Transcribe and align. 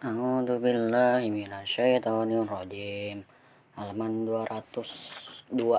A'udzu 0.00 0.64
billahi 0.64 1.28
minasyaitonir 1.28 2.48
rajim. 2.48 3.20
Halaman 3.76 4.24
202. 4.24 5.76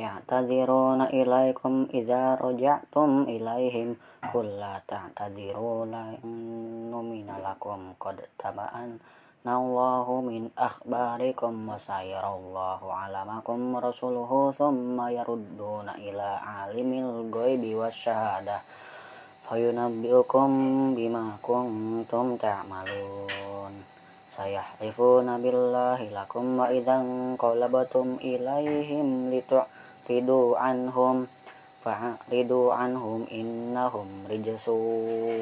Ya 0.00 0.16
tadziruna 0.24 1.12
ilaikum 1.12 1.92
idza 1.92 2.40
raja'tum 2.40 3.28
ilaihim 3.28 4.00
ta'tadziru 4.24 5.84
la 5.84 6.16
numina 6.88 7.36
lakum 7.44 7.92
qad 8.00 8.24
taba'an 8.40 8.96
Nallahu 9.44 10.24
min 10.24 10.48
akhbarikum 10.56 11.68
wa 11.68 11.76
sayarallahu 11.76 12.88
alamakum 12.88 13.76
rasuluhu 13.76 14.48
thumma 14.56 15.12
yarudduna 15.12 16.00
ila 16.00 16.40
alimil 16.64 17.28
ghaibi 17.28 17.76
wasyahadah 17.76 18.64
fayunabbiukum 19.52 20.50
bima 20.96 21.36
kuntum 21.44 22.40
ta'malun. 22.40 23.84
Sayahlifuna 24.32 25.36
billahi 25.36 26.08
lakum 26.08 26.56
wa 26.56 26.72
idzan 26.72 27.36
qalabatum 27.36 28.16
ilaihim 28.24 29.28
litu'ridu 29.28 30.56
anhum. 30.56 31.28
Fa'ridu 31.84 32.72
anhum 32.72 33.28
innahum 33.28 34.24
rijsu 34.24 34.72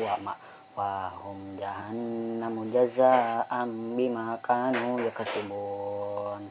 wa 0.03 0.19
ma 0.27 0.35
wa 0.75 1.15
hum 1.15 1.55
jahannamu 1.55 2.67
jazaa'an 2.75 3.95
bima 3.95 4.35
kanu 4.43 5.07
yakasibun 5.07 6.51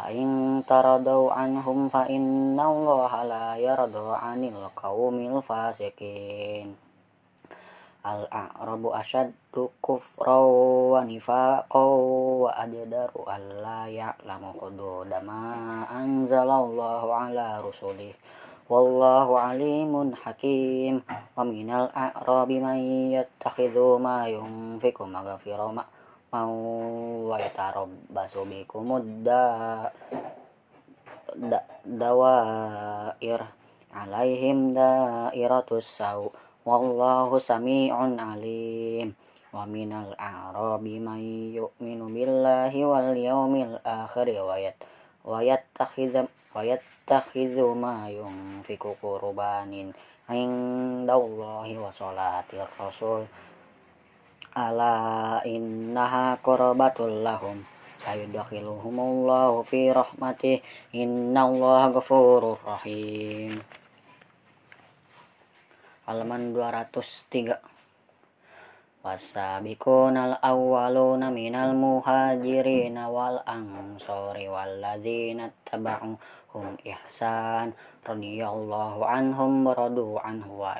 yahlifuna 0.00 0.64
lakum 0.64 0.64
litaradau 0.64 0.64
anhum 0.64 0.64
Fa'in 0.64 0.64
taradau 0.64 1.28
anhum 1.28 1.78
fa'inna 1.92 2.64
Allah 2.64 3.12
la 3.28 3.46
yaradu 3.60 4.16
anil 4.16 4.64
qawmil 4.72 5.44
fasikin. 5.44 6.72
Al-a'rabu 8.00 8.96
asyaddu 8.96 9.76
kufraw 9.84 10.48
wa 10.96 11.04
nifaqaw 11.04 11.92
wa 12.48 12.54
ajdaru 12.64 13.28
alla 13.28 13.84
ya'lamu 13.92 14.56
hududa 14.56 15.20
ma 15.20 15.84
anzalallahu 15.84 17.12
ala 17.12 17.60
rusulih. 17.60 18.16
Wallahu 18.72 19.36
alimun 19.36 20.16
hakim 20.16 21.04
wa 21.36 21.44
minal 21.44 21.92
a'rabi 21.92 22.56
mau 26.30 26.54
wa 27.30 27.36
yatarabbasu 27.38 28.46
bikumud 28.46 29.26
da, 29.26 29.42
da 31.34 31.60
dawair. 31.84 33.42
Alaihim 33.90 34.70
dairatus 34.70 35.98
saw 35.98 36.30
wallahu 36.62 37.42
sami'un 37.42 38.16
alim. 38.22 39.18
Wa 39.50 39.66
minal 39.66 40.14
a'rabi 40.14 41.02
man 41.02 41.18
yu'minu 41.50 42.06
billahi 42.06 42.86
wal 42.86 43.10
yawmil 43.18 43.82
akhir. 43.82 44.30
Wa 44.38 44.54
yat 44.62 44.78
wa 45.26 45.42
yattakhidhu 45.42 46.30
wa 46.54 46.62
yattakhidhu 46.64 47.74
ma 47.76 48.08
yunfiku 48.08 48.96
qurbanin 49.02 49.92
indallahi 50.30 51.74
wa 51.76 51.90
salatir 51.90 52.64
rasul 52.78 53.26
ala 54.54 55.40
innaha 55.46 56.38
qurbatul 56.42 57.22
lahum. 57.22 57.62
Sayudkhiluhumullahu 58.00 59.62
fi 59.62 59.92
rahmatih 59.92 60.64
innallaha 60.96 61.92
ghafurur 61.94 62.56
rahim. 62.64 63.60
Halaman 66.08 66.56
203 66.56 67.70
Wasabiqunal 69.00 70.44
awwaluna 70.44 71.32
minal 71.32 71.72
muhajirin 71.72 73.00
wal 73.08 73.40
ansori 73.48 74.44
walladzina 74.44 75.48
taba'uhum 75.64 76.76
ihsan. 76.84 77.72
Radhiyallahu 78.04 79.00
anhum 79.00 79.64
radu 79.72 80.20
anhu 80.20 80.68
wa 80.68 80.76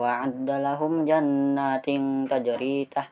wa'adda 0.00 0.64
lahum 0.64 1.04
jannatin 1.04 2.24
tajri 2.24 2.88
tah 2.88 3.04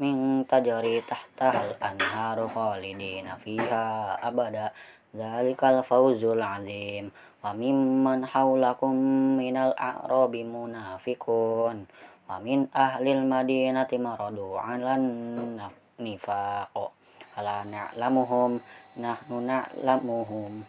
min 0.00 0.48
tajri 0.48 1.04
tahtahal 1.04 1.76
anharu 1.76 2.48
khalidina 2.48 3.36
fiha 3.36 4.16
abada 4.24 4.72
zalikal 5.12 5.84
fawzul 5.84 6.40
azim 6.40 7.12
wa 7.44 7.52
mimman 7.52 8.24
hawlakum 8.24 8.96
minal 9.36 9.76
a'rabi 9.76 10.40
munafiqun 10.48 11.84
wa 12.24 12.40
min 12.40 12.64
ahlil 12.72 13.20
madinati 13.28 14.00
maradu 14.00 14.56
'alan 14.56 15.60
nifaq 16.00 16.72
ala 17.36 17.60
na'lamuhum 17.68 18.56
nahnu 18.96 19.36
na'lamuhum 19.44 20.64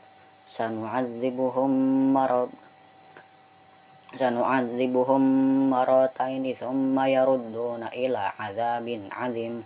sanu'adzibuhum 4.18 5.70
marad 5.70 5.72
sanu'adzibuhum 5.72 5.72
marataini 5.72 6.52
thumma 6.58 7.08
yarudduna 7.08 7.94
ila 7.94 8.34
azabin 8.36 9.08
azim. 9.14 9.64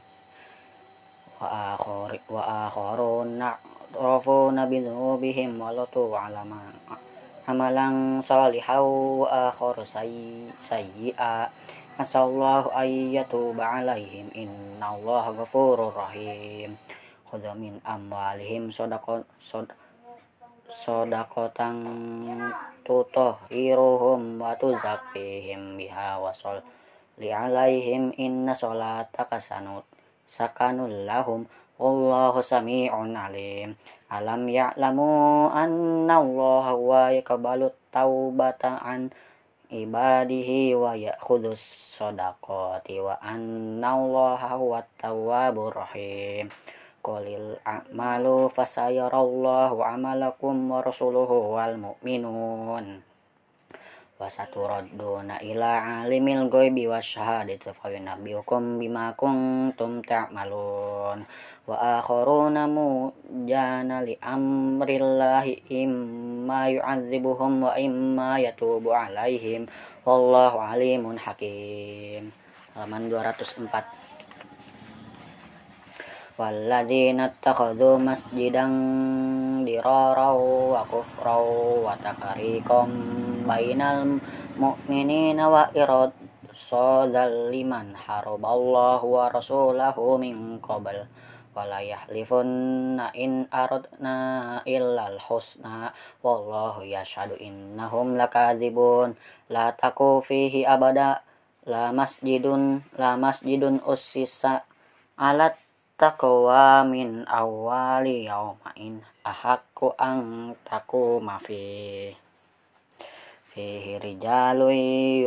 Wa 1.42 1.74
akhari 1.74 2.22
wa 2.30 2.70
akharun 2.70 3.42
na'rafuna 3.42 4.70
bidhubihim 4.70 5.58
walatu 5.58 6.14
alama 6.14 6.70
amalan 7.50 8.22
salihaw 8.22 8.86
wa 9.26 9.50
akhar 9.50 9.82
sayyi'a. 9.88 11.50
Asallahu 11.98 12.72
ayyatuba 12.72 13.82
alaihim 13.82 14.30
innallaha 14.36 15.34
ghafurur 15.34 15.96
rahim. 15.96 16.78
Khudha 17.26 17.56
min 17.56 17.80
amwalihim 17.88 18.70
sadaqat 18.70 19.24
sadaqatan 20.72 21.76
tutahhiruhum 22.86 24.42
wa 24.42 24.54
tuzakkihim 24.58 25.80
biha 25.80 26.18
wa 26.22 26.34
li 27.22 27.30
alaihim 27.30 28.14
inna 28.18 28.58
salataka 28.58 29.38
sanut 29.38 29.86
sakanul 30.26 31.06
lahum 31.06 31.46
wallahu 31.82 32.40
sami'un 32.46 33.18
alim. 33.18 33.76
Alam 34.12 34.48
ya'lamu 34.48 35.50
anna 35.50 36.20
Allah 36.20 36.66
wa 36.76 37.10
yaqbalu 37.10 37.74
taubata 37.90 38.80
an 38.84 39.10
ibadihi 39.72 40.76
wa 40.76 40.94
ya'khudus 40.94 41.60
sadaqati 41.96 43.00
wa 43.00 43.16
anna 43.24 43.96
Allah 43.96 44.42
huwa 44.60 44.84
tawwabur 45.00 45.72
rahim 45.72 46.52
Qulil 47.02 47.58
a'malu 47.66 48.46
fasayarallahu 48.54 49.82
amalakum 49.82 50.70
wa 50.70 50.86
rasuluhu 50.86 51.58
wal 51.58 51.74
mu'minun. 51.82 53.02
Wa 54.22 54.30
saturadduna 54.30 55.42
ila 55.42 56.06
alimil 56.06 56.46
ghaibi 56.46 56.86
wasyahadati 56.86 57.74
fa 57.74 57.90
yunabbiukum 57.90 58.78
bima 58.78 59.18
kuntum 59.18 60.06
ta'malun. 60.06 61.26
Wa 61.66 61.98
akharuna 61.98 62.70
mujana 62.70 64.06
li 64.06 64.14
amrillahi 64.22 65.74
imma 65.74 66.70
yu'adzibuhum 66.70 67.66
wa 67.66 67.74
imma 67.82 68.38
yatubu 68.38 68.94
alaihim. 68.94 69.66
Wallahu 70.06 70.62
alimun 70.62 71.18
hakim. 71.18 72.30
Halaman 72.78 73.10
204 73.10 74.01
walladzina 76.40 77.34
takhadhu 77.44 78.00
masjidan 78.00 78.72
diraraw 79.68 80.40
wa 80.72 80.82
kufraw 80.88 81.44
wa 81.84 81.96
tafariqam 82.00 82.90
bainal 83.44 84.20
mu'minina 84.56 85.52
wa 85.52 85.68
irad 85.76 86.16
sadal 86.56 87.52
liman 87.52 87.92
haraballahu 87.96 89.06
wa 89.12 89.28
rasulahu 89.28 90.16
min 90.20 90.60
qabl 90.64 91.04
wala 91.52 91.84
yahlifunna 91.84 93.12
in 93.12 93.44
aradna 93.52 94.64
illal 94.64 95.20
husna 95.20 95.92
wallahu 96.24 96.88
yashhadu 96.88 97.36
innahum 97.44 98.16
lakadzibun 98.16 99.20
la 99.52 99.76
taku 99.76 100.24
fihi 100.24 100.64
abada 100.64 101.28
la 101.68 101.92
masjidun 101.92 102.88
taqwa 106.02 106.82
min 106.82 107.30
awali 107.30 108.26
yaumain 108.26 109.06
ahakku 109.22 109.94
ang 110.02 110.58
taku 110.66 111.22
mafi 111.22 112.10
fihi 113.54 114.02
rijalu 114.02 114.74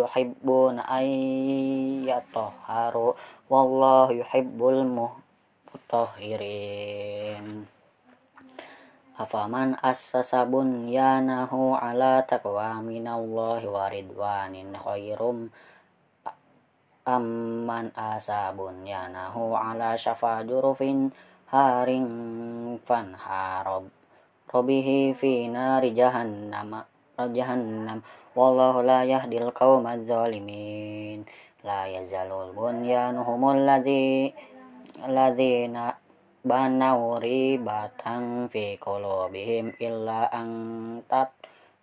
yuhibbuna 0.02 0.82
ayyatoharu 0.90 3.14
wallahu 3.46 4.18
yuhibbul 4.18 4.82
mutahhirin. 4.82 7.70
Afaman 9.14 9.78
assasa 9.78 10.42
bunyanahu 10.42 11.78
ala 11.78 12.26
taqwa 12.26 12.82
minallahi 12.82 13.70
wa 13.70 13.86
ridwanin 13.86 14.74
khairum 14.74 15.54
amman 17.04 17.92
asa 17.92 18.50
bunyanahu 18.56 19.52
ala 19.52 19.96
syafa 19.96 20.44
jurufin 20.48 21.12
haring 21.52 22.10
fanharab 22.84 23.92
robihi 24.48 25.12
fi 25.12 25.48
nari 25.48 25.92
jahannam 25.92 26.84
jahannam. 27.18 28.02
Wallahu 28.34 28.82
la 28.82 29.06
yahdil 29.06 29.54
qawma 29.54 29.94
zalimin. 30.02 31.22
La 31.62 31.86
yazalul 31.86 32.50
bunyanuhumul 32.52 33.62
ladzi 33.62 34.34
ladzina 35.06 35.96
banau 36.44 37.16
ribatan 37.22 38.50
fi 38.52 38.76
qulubihim 38.76 39.72
illa 39.80 40.28
an 40.28 40.48
tat 41.08 41.32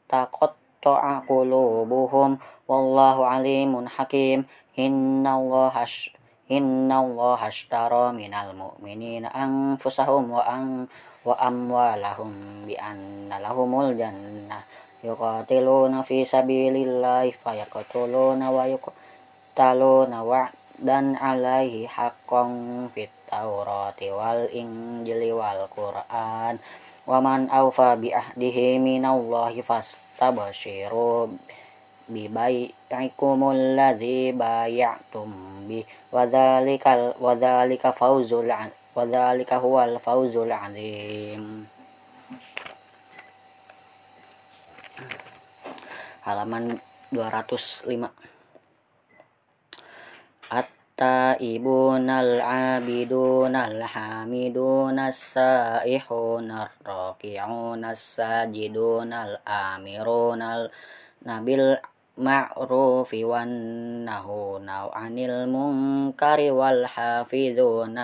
taqatta'a 0.06 0.61
qulubuhum 0.82 2.42
wallahu 2.66 3.22
alimun 3.22 3.86
hakim 3.86 4.50
innallaha 4.74 5.86
innallaha 6.50 7.48
ashtara 7.48 8.10
minal 8.12 8.52
mu'minina 8.58 9.30
anfusahum 9.30 10.34
wa 10.34 10.42
an 10.42 10.90
wa 11.22 11.38
amwalahum 11.38 12.66
bi 12.66 12.74
anna 12.76 13.38
lahumul 13.38 13.94
jannah 13.94 14.66
yuqatiluna 15.06 16.02
fi 16.02 16.26
sabilillahi 16.26 17.38
fayaqtuluna 17.38 18.50
wa 18.50 18.66
yuqtaluna 18.66 20.26
wa'dan 20.26 21.14
alaihi 21.14 21.86
haqqan 21.86 22.90
fit 22.90 23.14
Taurati 23.32 24.12
wal 24.12 24.44
Injili 24.52 25.32
wal 27.12 27.20
Quran 27.20 27.20
wa 27.20 27.20
man 27.20 27.42
awfa 27.52 28.00
bi 28.00 28.16
ahdihi 28.16 28.80
minallahi 28.80 29.60
fastabshiru 29.60 31.36
bi 32.08 32.32
bai'ikumul 32.32 33.76
ladzi 33.76 34.32
bay'atum 34.32 35.68
bi 35.68 35.84
wa 36.16 36.24
dzalikal 36.24 37.20
wa 37.20 37.36
dzalika 37.36 37.92
fawzul 37.92 38.48
wa 38.48 39.04
dzalika 39.04 39.60
huwal 39.60 40.00
fawzul 40.00 40.52
azim 40.52 41.68
halaman 46.24 46.80
205 47.12 48.08
at 48.08 48.41
التائبون 51.01 52.11
العابدون 52.11 53.57
الحامدون 53.57 54.99
السائحون 54.99 56.51
الراكعون 56.51 57.85
الساجدون 57.85 59.13
الآمرون 59.13 60.43
بالمعروف 61.27 63.11
والنهون 63.15 64.69
عن 64.69 65.19
المنكر 65.19 66.41
والحافظون 66.53 67.97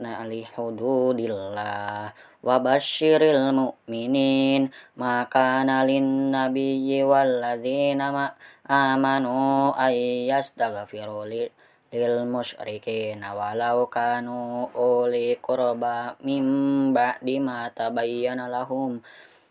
لحدود 0.00 1.18
الله 1.20 2.12
وبشر 2.44 3.20
المؤمنين 3.22 4.70
ما 4.96 5.24
كان 5.28 5.68
للنبي 5.86 7.02
والذين 7.04 8.00
ما 8.10 8.32
amanu 8.70 9.74
ay 9.74 10.30
yastaghfiru 10.30 11.26
lil 11.26 12.14
musyrikin 12.30 13.18
walau 13.18 13.90
kanu 13.90 14.70
uli 14.78 15.34
qurba 15.42 16.14
mim 16.22 16.46
ba'di 16.94 17.42
ma 17.42 17.66
tabayyana 17.74 18.46
lahum 18.46 19.02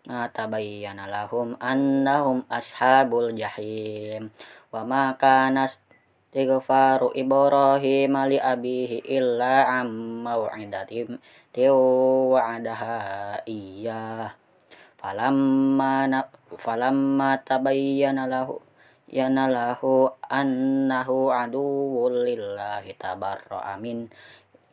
ma 0.08 0.32
tabayyana 0.32 1.04
lahum 1.04 1.60
annahum 1.60 2.48
ashabul 2.48 3.36
jahim 3.36 4.32
wa 4.72 4.88
ma 4.88 5.20
kana 6.35 6.59
istighfaru 6.59 7.15
ibrahim 7.15 8.15
li 8.27 8.43
abihi 8.43 9.07
illa 9.07 9.71
am 9.71 10.27
mau'idatim 10.27 11.23
wa'adaha 11.55 13.39
iya 13.47 14.35
falamma 14.99 16.27
falamma 16.59 17.39
tabayyana 17.47 18.27
lahu 18.27 18.59
yanalahu 19.07 20.11
annahu 20.27 21.31
aduwwul 21.31 22.27
lillahi 22.27 22.99
tabarra 22.99 23.79
amin 23.79 24.11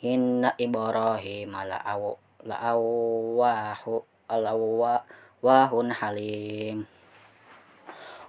inna 0.01 0.57
ibrahim 0.57 1.53
la'aw 1.53 2.17
la'awahu 2.41 4.01
alawahun 4.25 5.93
halim 5.93 6.89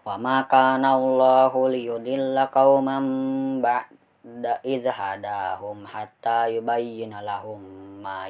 ma 0.03 0.43
kana 0.51 0.99
Allahu 0.99 1.71
liyudilla 1.71 2.51
qauman 2.51 3.63
ba'da 3.63 4.59
idh 4.67 4.91
hadahum 4.91 5.87
hatta 5.87 6.51
yubayyana 6.51 7.23
lahum 7.23 7.63
ma 8.03 8.27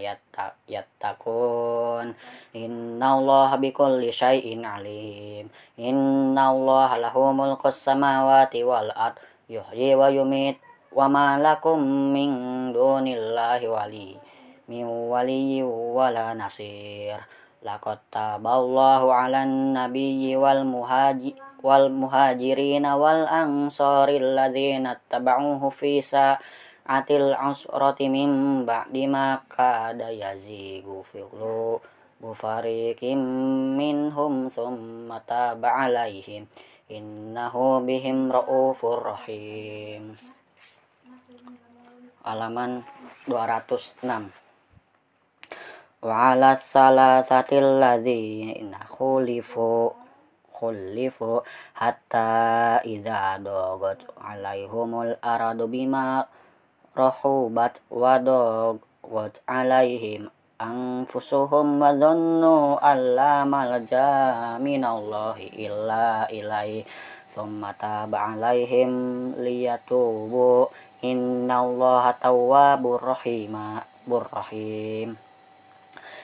yattaqun. 0.68 2.12
Innallaha 2.52 3.56
bikulli 3.56 4.12
syai'in 4.12 4.68
alim. 4.68 5.48
Innallaha 5.80 7.00
lahu 7.00 7.32
mulkus 7.32 7.80
samawati 7.80 8.60
wal 8.68 8.92
ard. 8.92 9.16
Yuhyi 9.48 9.96
wa 9.96 10.12
yumit. 10.12 10.60
Wa 10.92 11.08
ma 11.08 11.40
lakum 11.40 11.80
min 12.12 12.30
dunillahi 12.76 13.64
wali 13.64 14.20
min 14.68 14.84
wali 15.08 15.64
wala 15.64 16.36
nasir. 16.36 17.16
Laqad 17.64 18.04
taballahu 18.12 19.08
'alan 19.08 19.72
nabiyyi 19.72 20.36
wal 20.36 20.68
muhaji 20.68 21.32
wal 21.62 21.88
muhajirin 21.88 22.82
wal 22.84 23.24
ansari 23.30 24.18
alladhina 24.18 24.98
tabauhu 25.06 25.70
fi 25.70 26.02
sa 26.02 26.36
atil 26.82 27.30
asrati 27.32 28.10
mim 28.10 28.66
ba'di 28.66 29.06
ma 29.06 29.38
kada 29.46 30.10
yazigu 30.10 31.06
fiqlu 31.06 31.78
bufarikim 32.18 33.18
minhum 33.78 34.50
summa 34.50 35.22
taba 35.22 35.86
alaihim. 35.86 36.50
Innahu 36.92 37.80
bihim 37.88 38.28
ra'ufur 38.28 39.00
rahim. 39.00 40.12
Halaman 42.22 42.84
206 43.26 44.42
wa 46.02 46.34
ala 46.34 46.58
salasatil 46.58 47.78
ladzina 47.78 48.82
khulifu 50.62 51.42
hatta 51.74 52.78
idza 52.86 53.42
dagat 53.42 54.06
alaihumul 54.22 55.18
aradu 55.18 55.66
bima 55.66 56.22
rahubat 56.94 57.82
wadog 57.90 58.78
wat 59.02 59.42
alaihim 59.50 60.30
anfusuhum 60.62 61.82
wa 61.82 61.90
dhannu 61.90 62.78
alla 62.78 63.42
malja 63.42 64.54
minallahi 64.62 65.50
illa 65.66 66.30
ilaihi 66.30 66.86
thumma 67.34 67.74
taba 67.74 68.38
alaihim 68.38 69.34
liyatubu 69.34 70.70
innallaha 71.02 72.14
tawwabur 72.22 73.02
rahima 73.02 73.82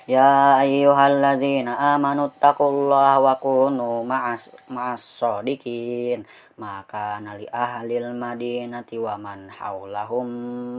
Ya 0.09 0.57
ayyuhalladzina 0.65 1.77
amanu 1.93 2.33
taqullaha 2.41 3.21
wa 3.21 3.37
kunu 3.37 4.09
ma'as 4.09 4.49
ma'as 4.73 5.05
sadiqin 5.05 6.25
maka 6.57 7.21
nali 7.21 7.45
ahlil 7.53 8.17
madinati 8.17 8.97
wa 8.97 9.21
man 9.21 9.53
haulahum 9.53 10.25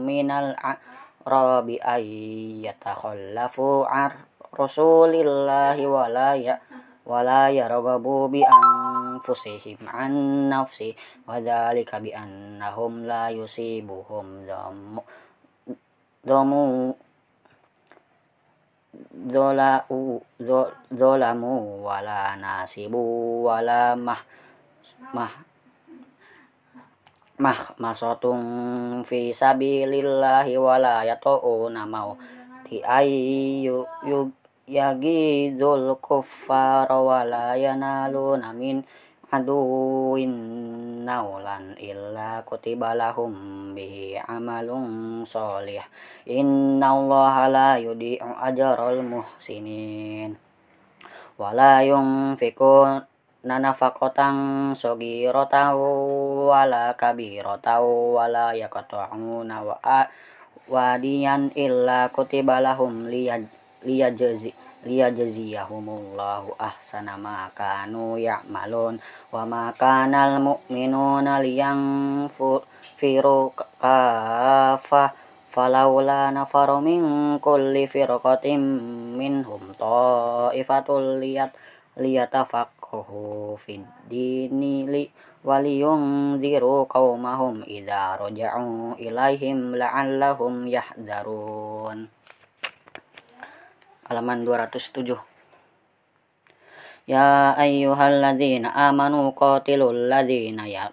minal 0.02 0.58
arabi 0.58 1.78
ayyatakhallafu 1.78 3.86
ar 3.86 4.26
rasulillahi 4.50 5.86
wala 5.86 6.34
ya 6.34 6.58
wala 7.06 7.54
yarghabu 7.54 8.34
bi 8.34 8.42
anfusihim 8.42 9.78
an 9.86 10.50
nafsi. 10.50 10.98
Wa 11.22 11.38
dzalika 11.38 12.02
bi 12.02 12.10
annahum 12.10 13.06
zola'u 19.30 20.18
zolamu 20.90 21.86
wala 21.86 22.34
nasibu 22.34 23.00
wala 23.46 23.94
mah 23.94 24.18
mah 25.14 25.32
mah 27.40 27.60
masotung 27.78 28.42
fi 29.06 29.30
sabilillahi 29.30 30.58
wala 30.58 31.06
yato'una 31.06 31.86
mau 31.86 32.18
ti 32.66 32.82
ayyu 32.82 33.86
yug 34.04 34.34
yagi 34.70 35.54
zul 35.58 35.98
kuffara 35.98 36.94
wala 36.94 37.58
yanaluna 37.58 38.54
min 38.54 38.84
aduwin 39.30 40.34
naulan 41.06 41.78
illa 41.78 42.42
kutiba 42.42 42.98
lahum 42.98 43.70
bihi 43.72 44.18
amalun 44.18 45.22
solih. 45.22 45.82
Inna 46.26 46.90
allaha 46.90 47.46
la 47.46 47.70
yudi'u 47.78 48.26
ajral 48.42 49.00
muhsinin. 49.06 50.34
Wala 51.38 51.86
yunfikun 51.86 53.06
nanafaqatan 53.46 54.74
sagiratan 54.76 55.72
wala 56.44 56.92
kabiratan 56.98 57.80
wala 58.12 58.52
yaqta'una 58.52 59.56
wa 59.64 59.78
wadiyan 60.70 61.50
illa 61.58 62.12
kutiba 62.14 62.62
lahum 62.62 63.10
liyajzi 63.10 64.69
liyajziyahumullahu 64.84 66.56
ahsana 66.56 67.20
ma 67.20 67.52
kanu 67.52 68.16
ya'malun 68.16 68.96
wa 69.28 69.42
ma 69.44 69.72
kanal 69.76 70.40
mu'minuna 70.40 71.44
liyanfiru 71.44 72.32
kafa 73.80 75.12
falawla 75.50 76.30
nafaru 76.32 76.80
min 76.80 77.02
kulli 77.42 77.84
firqatin 77.90 78.62
minhum 79.20 79.74
ta'ifatul 79.76 81.20
liyat 81.20 81.52
liyatafaqahu 82.00 83.58
fid 83.60 83.84
dini 84.08 84.86
li 84.86 85.04
waliyunziru 85.44 86.84
qaumahum 86.86 87.64
idza 87.64 88.16
raja'u 88.20 88.96
ilaihim 89.00 89.76
la'allahum 89.76 90.68
yahdharun 90.68 92.12
halaman 94.10 94.42
207 94.42 95.22
Ya 97.06 97.54
ayyuhalladzina 97.54 98.74
amanu 98.74 99.30
qatilul 99.38 100.10
ladzina 100.10 100.66
ya 100.66 100.90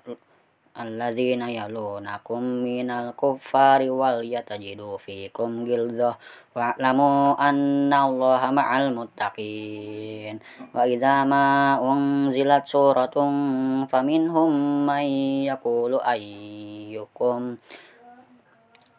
alladzina 0.77 1.49
yalunakum 1.49 2.61
minal 2.61 3.17
kuffari 3.17 3.89
wal 3.89 4.21
yatajidu 4.21 5.01
fikum 5.01 5.65
gildzah 5.65 6.13
wa'lamu 6.53 7.33
anna 7.41 8.05
allaha 8.05 8.53
ma'al 8.53 8.93
muttaqin. 8.93 10.37
Wa 10.69 10.85
idza 10.85 11.25
ma 11.25 11.81
unzilat 11.81 12.69
suratun 12.69 13.89
faminhum 13.89 14.85
man 14.85 15.05
yaqulu 15.49 15.97
ayyukum 16.05 17.57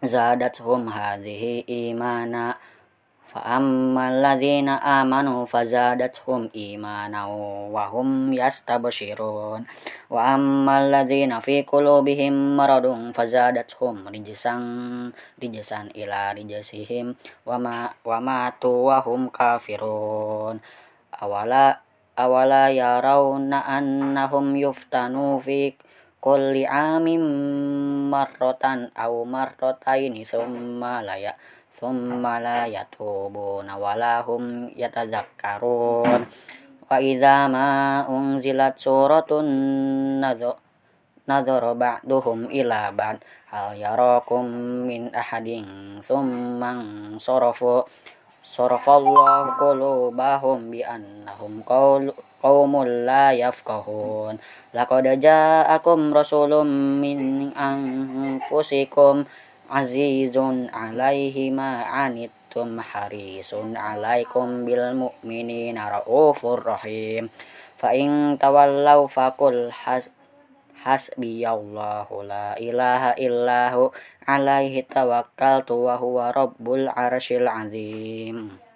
zadathum 0.02 0.90
hadhihi 0.90 1.66
imana 1.94 2.58
فأما 3.33 4.03
الذين 4.09 4.69
آمنوا 4.69 5.45
فزادتهم 5.45 6.49
إيمانا 6.55 7.25
وهم 7.73 8.33
يستبشرون 8.33 9.61
وأما 10.09 10.73
الذين 10.85 11.39
في 11.39 11.61
قلوبهم 11.61 12.57
مرض 12.57 13.11
فزادتهم 13.17 14.07
رجسا 14.07 14.55
رجسا 15.43 15.81
إلى 15.97 16.19
رجسهم 16.37 17.15
وما 17.45 17.89
وماتوا 18.05 18.77
وهم 18.87 19.21
كافرون 19.29 20.55
أولا 21.23 21.79
أولا 22.19 22.69
يرون 22.69 23.53
أنهم 23.53 24.45
يفتنوا 24.55 25.39
في 25.39 25.73
كل 26.21 26.65
عام 26.65 27.07
مرة 28.11 28.63
أو 28.97 29.25
مرتين 29.25 30.13
ثم 30.23 30.81
لا 30.85 31.33
thumma 31.78 32.42
la 32.42 32.66
yatubuna 32.66 33.78
walahum 33.78 34.66
yatadzakkarun 34.74 36.26
wa 36.90 36.96
idza 36.98 37.46
ma 37.46 38.02
unzilat 38.10 38.74
suratun 38.74 39.46
nadhara 41.22 41.78
ba'duhum 41.78 42.50
ila 42.50 42.90
ba'd 42.90 43.22
hal 43.54 43.78
yarakum 43.78 44.44
min 44.90 45.14
ahadin 45.14 46.02
thumma 46.02 46.82
sarafu 47.22 47.86
sarafallahu 48.42 49.54
qulubahum 49.62 50.74
bi 50.74 50.82
annahum 50.82 51.62
qaumun 52.42 53.06
la 53.06 53.30
yafqahun 53.38 54.40
laqad 54.74 55.06
ja'akum 55.20 56.10
rasulun 56.10 56.98
min 56.98 57.52
anfusikum 57.54 59.28
azizun 59.68 60.72
alaihi 60.72 61.52
ma 61.52 61.84
anittum 62.04 62.80
harisun 62.80 63.76
alaikum 63.76 64.64
bil 64.64 64.96
mu'minina 64.96 65.92
raufur 66.00 66.60
rahim 66.64 67.28
fa 67.76 67.92
in 67.92 68.40
tawallaw 68.40 69.04
faqul 69.06 69.68
has 69.70 70.08
hasbiyallahu 70.82 72.24
la 72.24 72.56
ilaha 72.56 73.12
illahu 73.20 73.92
alaihi 74.24 74.86
tawakkaltu 74.86 75.76
wa 75.84 76.00
huwa 76.00 76.32
rabbul 76.32 76.88
arsyil 76.88 77.44
azim 77.44 78.67